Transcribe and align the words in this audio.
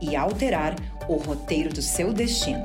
e 0.00 0.16
alterar 0.16 0.74
o 1.08 1.16
roteiro 1.16 1.72
do 1.72 1.82
seu 1.82 2.12
destino. 2.12 2.62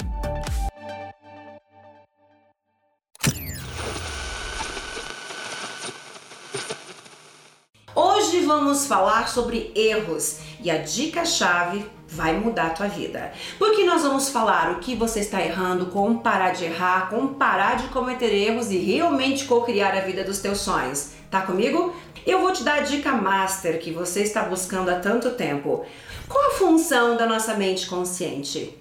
Hoje 7.95 8.41
vamos 8.41 8.85
falar 8.85 9.27
sobre 9.27 9.71
erros 9.75 10.39
e 10.61 10.69
a 10.69 10.77
dica-chave 10.77 11.85
vai 12.07 12.33
mudar 12.33 12.67
a 12.67 12.69
tua 12.71 12.87
vida. 12.87 13.31
Porque 13.57 13.83
nós 13.83 14.01
vamos 14.03 14.29
falar 14.29 14.71
o 14.71 14.79
que 14.79 14.95
você 14.95 15.19
está 15.19 15.41
errando, 15.41 15.87
como 15.87 16.19
parar 16.19 16.53
de 16.53 16.65
errar, 16.65 17.09
como 17.09 17.35
parar 17.35 17.77
de 17.77 17.87
cometer 17.89 18.33
erros 18.33 18.71
e 18.71 18.77
realmente 18.77 19.45
co-criar 19.45 19.95
a 19.95 20.01
vida 20.01 20.23
dos 20.23 20.39
teus 20.39 20.59
sonhos. 20.59 21.11
Tá 21.29 21.41
comigo? 21.41 21.95
Eu 22.25 22.41
vou 22.41 22.51
te 22.51 22.63
dar 22.63 22.79
a 22.79 22.81
dica 22.81 23.11
master 23.11 23.79
que 23.79 23.91
você 23.91 24.21
está 24.21 24.43
buscando 24.43 24.89
há 24.89 24.95
tanto 24.95 25.31
tempo. 25.31 25.85
Qual 26.27 26.47
a 26.47 26.53
função 26.55 27.15
da 27.15 27.25
nossa 27.25 27.53
mente 27.53 27.87
consciente? 27.87 28.75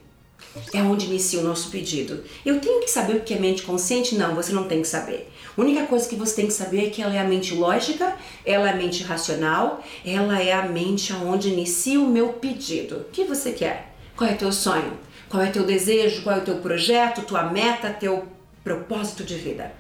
É 0.72 0.82
onde 0.82 1.06
inicia 1.06 1.40
o 1.40 1.42
nosso 1.42 1.70
pedido. 1.70 2.24
Eu 2.44 2.58
tenho 2.58 2.80
que 2.80 2.90
saber 2.90 3.16
o 3.16 3.20
que 3.20 3.34
é 3.34 3.38
mente 3.38 3.62
consciente? 3.62 4.14
Não, 4.14 4.34
você 4.34 4.52
não 4.52 4.64
tem 4.64 4.80
que 4.80 4.88
saber. 4.88 5.30
A 5.56 5.60
única 5.60 5.86
coisa 5.86 6.08
que 6.08 6.16
você 6.16 6.36
tem 6.36 6.46
que 6.46 6.52
saber 6.52 6.86
é 6.86 6.90
que 6.90 7.02
ela 7.02 7.14
é 7.14 7.18
a 7.18 7.24
mente 7.24 7.54
lógica, 7.54 8.16
ela 8.46 8.68
é 8.68 8.72
a 8.72 8.76
mente 8.76 9.02
racional, 9.02 9.82
ela 10.04 10.40
é 10.40 10.52
a 10.52 10.62
mente 10.62 11.12
onde 11.12 11.50
inicia 11.50 12.00
o 12.00 12.08
meu 12.08 12.34
pedido. 12.34 12.96
O 12.96 13.04
que 13.04 13.24
você 13.24 13.52
quer? 13.52 13.94
Qual 14.16 14.28
é 14.28 14.34
o 14.34 14.38
teu 14.38 14.52
sonho? 14.52 14.98
Qual 15.28 15.42
é 15.42 15.50
o 15.50 15.52
teu 15.52 15.64
desejo? 15.64 16.22
Qual 16.22 16.36
é 16.36 16.38
o 16.38 16.44
teu 16.44 16.56
projeto, 16.56 17.22
tua 17.22 17.44
meta, 17.44 17.90
teu 17.90 18.26
propósito 18.64 19.22
de 19.22 19.34
vida? 19.34 19.72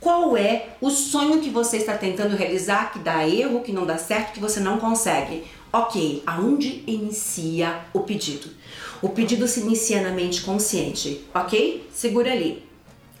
Qual 0.00 0.36
é 0.36 0.68
o 0.80 0.90
sonho 0.90 1.40
que 1.40 1.50
você 1.50 1.78
está 1.78 1.96
tentando 1.98 2.36
realizar 2.36 2.92
que 2.92 3.00
dá 3.00 3.26
erro, 3.26 3.62
que 3.62 3.72
não 3.72 3.84
dá 3.84 3.98
certo, 3.98 4.32
que 4.32 4.40
você 4.40 4.60
não 4.60 4.78
consegue? 4.78 5.44
Ok, 5.72 6.22
aonde 6.24 6.84
inicia 6.86 7.80
o 7.92 8.00
pedido? 8.00 8.48
O 9.02 9.08
pedido 9.08 9.48
se 9.48 9.60
inicia 9.60 10.00
na 10.00 10.10
mente 10.10 10.42
consciente, 10.42 11.26
ok? 11.34 11.88
Segura 11.92 12.32
ali. 12.32 12.64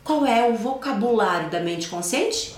Qual 0.04 0.24
é 0.24 0.48
o 0.48 0.54
vocabulário 0.54 1.50
da 1.50 1.60
mente 1.60 1.88
consciente? 1.88 2.54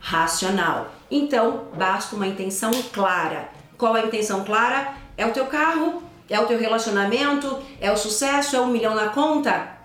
Racional. 0.00 0.90
Então, 1.10 1.66
basta 1.76 2.16
uma 2.16 2.26
intenção 2.26 2.70
clara. 2.92 3.50
Qual 3.76 3.96
é 3.96 4.00
a 4.00 4.06
intenção 4.06 4.44
clara? 4.44 4.94
É 5.16 5.26
o 5.26 5.32
teu 5.32 5.46
carro? 5.46 6.02
É 6.28 6.40
o 6.40 6.46
teu 6.46 6.58
relacionamento? 6.58 7.58
É 7.80 7.92
o 7.92 7.96
sucesso? 7.96 8.56
É 8.56 8.60
um 8.60 8.68
milhão 8.68 8.94
na 8.94 9.10
conta? 9.10 9.76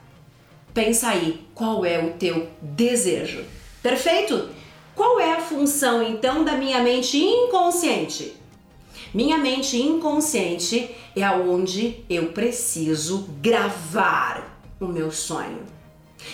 Pensa 0.74 1.10
aí, 1.10 1.46
qual 1.54 1.86
é 1.86 2.00
o 2.00 2.14
teu 2.14 2.50
desejo? 2.62 3.46
Perfeito? 3.84 4.48
Qual 4.96 5.20
é 5.20 5.34
a 5.34 5.42
função 5.42 6.02
então 6.02 6.46
da 6.46 6.54
minha 6.54 6.82
mente 6.82 7.18
inconsciente? 7.18 8.38
Minha 9.14 9.38
mente 9.38 9.76
inconsciente 9.78 10.90
é 11.14 11.22
aonde 11.22 12.04
eu 12.10 12.28
preciso 12.28 13.28
gravar 13.42 14.58
o 14.80 14.86
meu 14.86 15.12
sonho. 15.12 15.64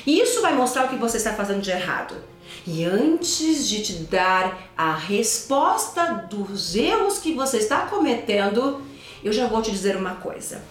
E 0.06 0.22
isso 0.22 0.42
vai 0.42 0.54
mostrar 0.54 0.86
o 0.86 0.90
que 0.90 0.96
você 0.96 1.18
está 1.18 1.34
fazendo 1.34 1.62
de 1.62 1.72
errado. 1.72 2.16
E 2.68 2.84
antes 2.84 3.68
de 3.68 3.82
te 3.82 3.94
dar 4.04 4.70
a 4.78 4.94
resposta 4.94 6.28
dos 6.30 6.76
erros 6.76 7.18
que 7.18 7.34
você 7.34 7.58
está 7.58 7.88
cometendo, 7.88 8.80
eu 9.24 9.34
já 9.34 9.48
vou 9.48 9.62
te 9.62 9.72
dizer 9.72 9.96
uma 9.96 10.16
coisa. 10.16 10.62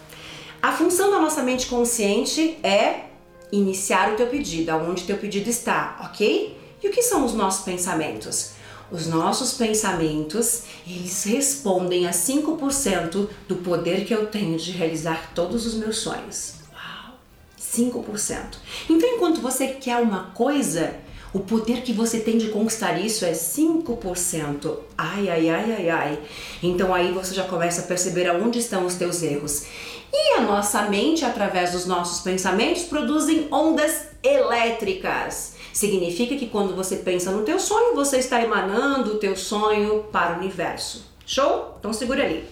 A 0.62 0.71
função 0.71 1.10
da 1.10 1.19
nossa 1.19 1.43
mente 1.43 1.66
consciente 1.66 2.56
é 2.62 3.06
iniciar 3.50 4.12
o 4.12 4.16
teu 4.16 4.28
pedido, 4.28 4.71
aonde 4.71 5.05
teu 5.05 5.16
pedido 5.16 5.50
está, 5.50 5.99
ok? 6.05 6.56
E 6.83 6.89
o 6.89 6.91
que 6.93 7.03
são 7.03 7.25
os 7.25 7.34
nossos 7.34 7.65
pensamentos? 7.65 8.53
Os 8.91 9.06
nossos 9.06 9.53
pensamentos, 9.53 10.62
eles 10.87 11.25
respondem 11.25 12.06
a 12.06 12.11
5% 12.11 13.28
do 13.47 13.56
poder 13.56 14.06
que 14.06 14.15
eu 14.15 14.27
tenho 14.27 14.56
de 14.56 14.71
realizar 14.71 15.33
todos 15.34 15.66
os 15.66 15.75
meus 15.75 15.99
sonhos. 15.99 16.55
Uau! 16.72 17.15
5%. 17.61 18.56
Então, 18.89 19.09
enquanto 19.11 19.43
você 19.43 19.69
quer 19.69 19.99
uma 19.99 20.31
coisa, 20.31 20.94
o 21.33 21.41
poder 21.41 21.83
que 21.83 21.93
você 21.93 22.21
tem 22.21 22.39
de 22.39 22.49
conquistar 22.49 22.99
isso 22.99 23.25
é 23.27 23.33
5%. 23.33 24.78
Ai, 24.97 25.28
ai, 25.28 25.50
ai, 25.50 25.72
ai, 25.77 25.91
ai. 25.91 26.19
Então 26.62 26.95
aí 26.95 27.12
você 27.12 27.34
já 27.34 27.45
começa 27.45 27.83
a 27.83 27.84
perceber 27.84 28.27
aonde 28.27 28.59
estão 28.59 28.87
os 28.87 28.95
teus 28.95 29.22
erros. 29.22 29.66
E 30.10 30.39
a 30.39 30.41
nossa 30.41 30.83
mente, 30.84 31.27
através 31.27 31.72
dos 31.72 31.84
nossos 31.84 32.21
pensamentos, 32.21 32.84
produzem 32.84 33.47
ondas 33.50 34.05
elétricas. 34.22 35.58
Significa 35.73 36.37
que 36.37 36.47
quando 36.47 36.75
você 36.75 36.97
pensa 36.97 37.31
no 37.31 37.45
teu 37.45 37.59
sonho, 37.59 37.95
você 37.95 38.19
está 38.19 38.43
emanando 38.43 39.15
o 39.15 39.19
teu 39.19 39.37
sonho 39.37 40.05
para 40.12 40.34
o 40.34 40.39
universo. 40.39 41.06
Show? 41.27 41.77
Então 41.79 41.93
segura 41.93 42.25
ali. 42.25 42.45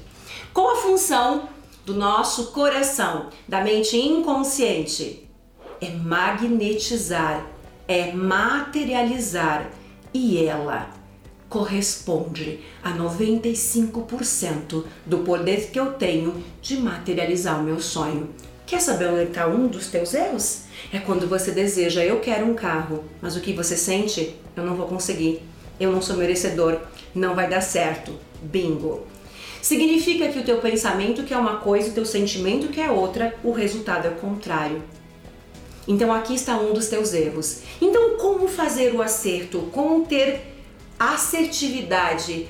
Qual 0.53 0.71
a 0.71 0.77
função 0.77 1.49
do 1.85 1.95
nosso 1.95 2.53
coração, 2.53 3.29
da 3.49 3.63
mente 3.63 3.97
inconsciente? 3.97 5.29
É 5.81 5.91
magnetizar, 5.91 7.47
é 7.87 8.13
materializar 8.13 9.71
e 10.13 10.45
ela 10.45 10.91
corresponde 11.49 12.61
a 12.83 12.93
95% 12.93 14.85
do 15.05 15.19
poder 15.19 15.71
que 15.71 15.79
eu 15.79 15.93
tenho 15.93 16.43
de 16.61 16.77
materializar 16.79 17.61
o 17.61 17.63
meu 17.63 17.81
sonho. 17.81 18.31
Quer 18.67 18.81
saber 18.81 19.07
onde 19.07 19.23
está 19.23 19.47
um 19.47 19.69
dos 19.69 19.87
teus 19.87 20.13
erros? 20.13 20.63
É 20.93 20.99
quando 20.99 21.29
você 21.29 21.53
deseja, 21.53 22.05
eu 22.05 22.19
quero 22.19 22.45
um 22.45 22.55
carro, 22.55 23.05
mas 23.23 23.37
o 23.37 23.41
que 23.41 23.53
você 23.53 23.77
sente? 23.77 24.35
Eu 24.57 24.65
não 24.65 24.75
vou 24.75 24.89
conseguir, 24.89 25.41
eu 25.79 25.93
não 25.93 26.03
sou 26.03 26.17
merecedor, 26.17 26.81
não 27.15 27.33
vai 27.33 27.49
dar 27.49 27.61
certo. 27.61 28.19
Bingo! 28.43 29.07
Significa 29.63 30.29
que 30.29 30.41
o 30.41 30.45
teu 30.45 30.59
pensamento 30.59 31.23
quer 31.23 31.37
uma 31.37 31.59
coisa, 31.59 31.91
o 31.91 31.93
teu 31.93 32.05
sentimento 32.05 32.67
quer 32.67 32.91
outra, 32.91 33.37
o 33.45 33.53
resultado 33.53 34.07
é 34.07 34.11
o 34.11 34.17
contrário. 34.17 34.83
Então 35.87 36.13
aqui 36.13 36.35
está 36.35 36.59
um 36.59 36.73
dos 36.73 36.89
teus 36.89 37.15
erros. 37.15 37.61
Então 37.81 38.17
como 38.17 38.49
fazer 38.49 38.93
o 38.93 39.01
acerto? 39.01 39.61
Como 39.73 40.05
ter 40.07 40.41
assertividade 40.99 42.49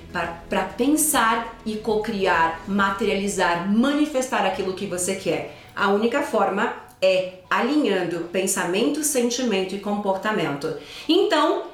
para 0.49 0.65
pensar 0.65 1.61
e 1.67 1.77
co-criar, 1.77 2.63
materializar, 2.67 3.71
manifestar 3.71 4.47
aquilo 4.47 4.73
que 4.73 4.87
você 4.87 5.15
quer? 5.17 5.66
A 5.77 5.91
única 5.91 6.23
forma 6.23 6.75
é 7.03 7.41
alinhando 7.51 8.21
pensamento, 8.33 9.05
sentimento 9.05 9.75
e 9.75 9.79
comportamento. 9.79 10.75
Então, 11.07 11.65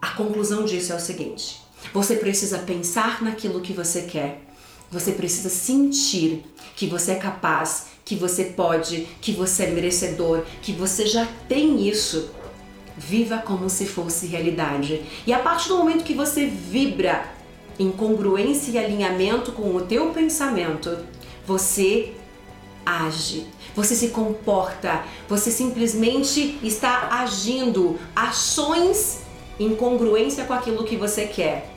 a 0.00 0.10
conclusão 0.10 0.64
disso 0.64 0.92
é 0.92 0.96
o 0.96 1.00
seguinte: 1.00 1.60
você 1.92 2.14
precisa 2.14 2.60
pensar 2.60 3.20
naquilo 3.20 3.60
que 3.60 3.72
você 3.72 4.02
quer. 4.02 4.42
Você 4.88 5.12
precisa 5.12 5.48
sentir 5.48 6.44
que 6.76 6.86
você 6.86 7.12
é 7.12 7.14
capaz, 7.16 7.86
que 8.04 8.14
você 8.14 8.44
pode, 8.44 9.08
que 9.20 9.32
você 9.32 9.64
é 9.64 9.70
merecedor, 9.70 10.44
que 10.62 10.72
você 10.72 11.06
já 11.06 11.26
tem 11.48 11.88
isso. 11.88 12.30
Viva 12.96 13.38
como 13.38 13.68
se 13.68 13.86
fosse 13.86 14.26
realidade. 14.26 15.02
E 15.26 15.32
a 15.32 15.38
partir 15.40 15.68
do 15.68 15.78
momento 15.78 16.04
que 16.04 16.14
você 16.14 16.46
vibra 16.46 17.24
em 17.78 17.90
congruência 17.90 18.70
e 18.72 18.78
alinhamento 18.78 19.52
com 19.52 19.74
o 19.74 19.80
teu 19.80 20.10
pensamento, 20.10 20.98
você 21.46 22.14
age, 22.84 23.46
você 23.74 23.94
se 23.94 24.08
comporta, 24.08 25.04
você 25.28 25.50
simplesmente 25.50 26.58
está 26.62 27.08
agindo 27.12 27.98
ações 28.14 29.20
em 29.58 29.74
congruência 29.74 30.44
com 30.44 30.52
aquilo 30.52 30.84
que 30.84 30.96
você 30.96 31.26
quer. 31.26 31.70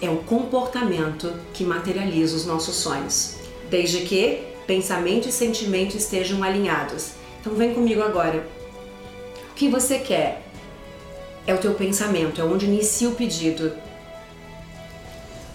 É 0.00 0.10
o 0.10 0.18
comportamento 0.18 1.32
que 1.54 1.64
materializa 1.64 2.36
os 2.36 2.44
nossos 2.44 2.76
sonhos, 2.76 3.36
desde 3.70 4.00
que 4.00 4.42
pensamento 4.66 5.28
e 5.28 5.32
sentimento 5.32 5.96
estejam 5.96 6.42
alinhados. 6.42 7.12
Então 7.40 7.54
vem 7.54 7.72
comigo 7.72 8.02
agora. 8.02 8.46
O 9.50 9.54
que 9.54 9.68
você 9.68 9.98
quer 9.98 10.42
é 11.46 11.54
o 11.54 11.58
teu 11.58 11.74
pensamento, 11.74 12.40
é 12.40 12.44
onde 12.44 12.66
inicia 12.66 13.08
o 13.08 13.14
pedido. 13.14 13.72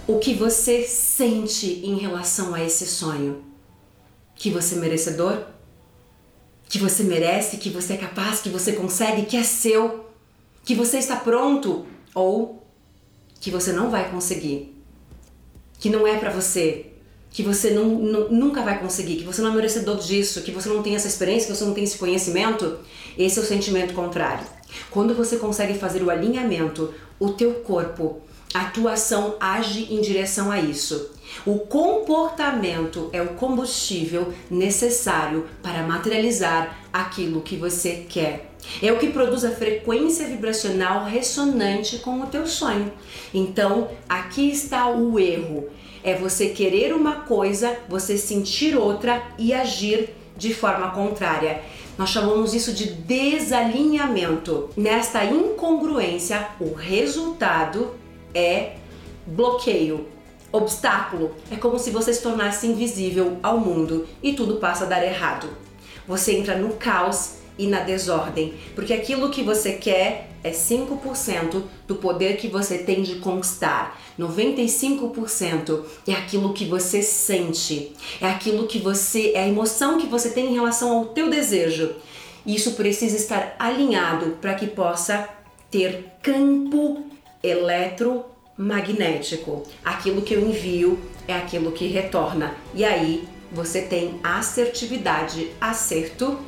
O 0.08 0.18
que 0.18 0.34
você 0.34 0.84
sente 0.84 1.82
em 1.84 1.98
relação 1.98 2.56
a 2.56 2.64
esse 2.64 2.86
sonho? 2.88 3.51
Que 4.42 4.50
você 4.50 4.74
é 4.74 4.80
merecedor, 4.80 5.44
que 6.68 6.80
você 6.80 7.04
merece, 7.04 7.58
que 7.58 7.70
você 7.70 7.94
é 7.94 7.98
capaz, 7.98 8.42
que 8.42 8.50
você 8.50 8.74
consegue, 8.74 9.28
que 9.28 9.38
é 9.38 9.44
seu, 9.44 10.10
que 10.66 10.74
você 10.74 10.98
está 10.98 11.16
pronto 11.16 11.86
ou 12.16 12.66
que 13.40 13.52
você 13.52 13.72
não 13.72 13.92
vai 13.92 14.10
conseguir, 14.10 14.76
que 15.78 15.92
não 15.92 16.08
é 16.08 16.18
para 16.18 16.32
você, 16.32 16.88
que 17.30 17.44
você 17.44 17.70
não, 17.70 17.86
nunca 18.32 18.64
vai 18.64 18.80
conseguir, 18.80 19.18
que 19.18 19.24
você 19.24 19.44
não 19.44 19.52
é 19.52 19.56
merecedor 19.58 20.00
disso, 20.00 20.42
que 20.42 20.50
você 20.50 20.70
não 20.70 20.82
tem 20.82 20.96
essa 20.96 21.08
experiência, 21.08 21.46
que 21.46 21.56
você 21.56 21.64
não 21.64 21.76
tem 21.76 21.84
esse 21.84 22.00
conhecimento, 22.00 22.80
esse 23.16 23.38
é 23.38 23.44
o 23.44 23.46
sentimento 23.46 23.94
contrário. 23.94 24.44
Quando 24.90 25.14
você 25.14 25.38
consegue 25.38 25.78
fazer 25.78 26.02
o 26.02 26.10
alinhamento, 26.10 26.92
o 27.20 27.30
teu 27.30 27.54
corpo, 27.60 28.24
a 28.56 28.66
tua 28.66 28.94
ação 28.94 29.36
age 29.40 29.94
em 29.94 30.02
direção 30.02 30.52
a 30.52 30.60
isso. 30.60 31.12
O 31.46 31.60
comportamento 31.60 33.10
é 33.14 33.22
o 33.22 33.36
combustível 33.36 34.34
necessário 34.50 35.48
para 35.62 35.84
materializar 35.84 36.80
aquilo 36.92 37.42
que 37.42 37.56
você 37.56 38.06
quer. 38.08 38.52
É 38.82 38.92
o 38.92 39.00
que 39.00 39.10
produz 39.10 39.44
a 39.44 39.52
frequência 39.52 40.28
vibracional 40.28 41.06
ressonante 41.06 41.98
com 42.00 42.22
o 42.22 42.28
teu 42.28 42.46
sonho. 42.46 42.92
Então, 43.34 43.90
aqui 44.08 44.52
está 44.52 44.88
o 44.90 45.20
erro. 45.20 45.68
É 46.04 46.16
você 46.16 46.50
querer 46.50 46.94
uma 46.94 47.22
coisa, 47.22 47.78
você 47.88 48.18
sentir 48.18 48.76
outra 48.76 49.24
e 49.38 49.54
agir 49.54 50.10
de 50.38 50.54
forma 50.54 50.92
contrária. 50.92 51.62
Nós 51.98 52.10
chamamos 52.10 52.54
isso 52.54 52.74
de 52.74 52.92
desalinhamento. 52.92 54.70
Nesta 54.76 55.24
incongruência, 55.26 56.48
o 56.60 56.74
resultado 56.74 57.96
é 58.34 58.74
bloqueio. 59.26 60.08
Obstáculo 60.52 61.32
é 61.50 61.56
como 61.56 61.80
se 61.80 61.92
você 61.92 62.14
se 62.14 62.22
tornasse 62.22 62.68
invisível 62.68 63.38
ao 63.42 63.58
mundo 63.58 64.08
e 64.22 64.34
tudo 64.34 64.58
passa 64.58 64.84
a 64.84 64.88
dar 64.88 65.04
errado. 65.04 65.48
Você 66.08 66.34
entra 66.34 66.58
no 66.58 66.74
caos 66.74 67.36
e 67.58 67.68
na 67.68 67.82
desordem, 67.82 68.54
porque 68.76 68.94
aquilo 68.94 69.30
que 69.30 69.44
você 69.44 69.74
quer 69.74 70.30
é 70.44 70.52
5% 70.52 71.62
do 71.88 71.96
poder 71.96 72.38
que 72.38 72.48
você 72.48 72.80
tem 72.80 73.02
de 73.02 73.16
conquistar. 73.16 74.00
95% 74.20 75.84
é 76.08 76.14
aquilo 76.14 76.54
que 76.54 76.66
você 76.66 77.02
sente, 77.02 77.94
é 78.20 78.26
aquilo 78.26 78.68
que 78.68 78.80
você, 78.80 79.34
é 79.34 79.44
a 79.44 79.48
emoção 79.48 80.00
que 80.00 80.08
você 80.08 80.32
tem 80.32 80.48
em 80.48 80.54
relação 80.54 80.98
ao 80.98 81.06
teu 81.06 81.30
desejo. 81.30 81.96
Isso 82.46 82.72
precisa 82.72 83.16
estar 83.16 83.56
alinhado 83.60 84.38
para 84.42 84.56
que 84.56 84.68
possa 84.68 85.30
ter 85.70 86.06
campo 86.22 87.06
eletromagnético. 88.62 89.64
Aquilo 89.84 90.22
que 90.22 90.34
eu 90.34 90.48
envio 90.48 91.00
é 91.28 91.34
aquilo 91.34 91.72
que 91.72 91.88
retorna. 91.88 92.56
E 92.74 92.86
aí 92.86 93.28
você 93.52 93.82
tem 93.82 94.20
assertividade, 94.24 95.50
acerto, 95.60 96.40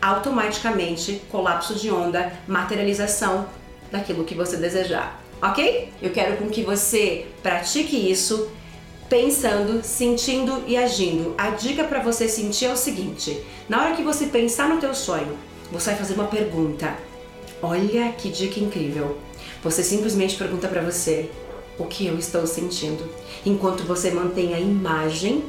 automaticamente 0.00 1.22
colapso 1.30 1.74
de 1.74 1.90
onda, 1.90 2.32
materialização 2.46 3.46
daquilo 3.92 4.24
que 4.24 4.34
você 4.34 4.56
desejar. 4.56 5.22
Ok? 5.40 5.92
Eu 6.02 6.10
quero 6.10 6.36
com 6.36 6.48
que 6.48 6.62
você 6.62 7.26
pratique 7.42 8.10
isso 8.10 8.50
pensando, 9.08 9.82
sentindo 9.84 10.64
e 10.66 10.76
agindo. 10.76 11.34
A 11.38 11.50
dica 11.50 11.84
para 11.84 12.00
você 12.00 12.28
sentir 12.28 12.66
é 12.66 12.72
o 12.72 12.76
seguinte: 12.76 13.40
na 13.68 13.82
hora 13.82 13.94
que 13.94 14.02
você 14.02 14.26
pensar 14.26 14.68
no 14.68 14.80
teu 14.80 14.94
sonho, 14.94 15.36
você 15.70 15.90
vai 15.90 15.98
fazer 15.98 16.14
uma 16.14 16.26
pergunta. 16.26 16.92
Olha 17.62 18.12
que 18.12 18.30
dica 18.30 18.58
incrível. 18.58 19.16
Você 19.62 19.82
simplesmente 19.82 20.36
pergunta 20.36 20.68
para 20.68 20.82
você 20.82 21.28
o 21.78 21.86
que 21.86 22.06
eu 22.06 22.18
estou 22.18 22.46
sentindo, 22.46 23.08
enquanto 23.44 23.84
você 23.84 24.10
mantém 24.10 24.54
a 24.54 24.60
imagem 24.60 25.44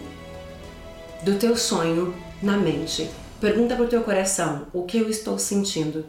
do 1.23 1.37
teu 1.37 1.57
sonho 1.57 2.13
na 2.41 2.57
mente. 2.57 3.09
Pergunta 3.39 3.75
para 3.75 3.85
o 3.85 3.87
teu 3.87 4.03
coração 4.03 4.67
o 4.73 4.83
que 4.83 4.97
eu 4.97 5.09
estou 5.09 5.39
sentindo 5.39 6.05